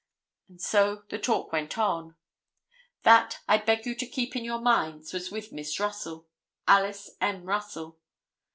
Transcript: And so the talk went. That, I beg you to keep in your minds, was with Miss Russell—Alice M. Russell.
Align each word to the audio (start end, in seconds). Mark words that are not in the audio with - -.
And 0.49 0.59
so 0.59 1.03
the 1.11 1.19
talk 1.19 1.51
went. 1.51 1.75
That, 3.03 3.37
I 3.47 3.59
beg 3.59 3.85
you 3.85 3.93
to 3.93 4.07
keep 4.07 4.35
in 4.35 4.43
your 4.43 4.57
minds, 4.59 5.13
was 5.13 5.29
with 5.29 5.53
Miss 5.53 5.79
Russell—Alice 5.79 7.11
M. 7.21 7.43
Russell. 7.43 7.99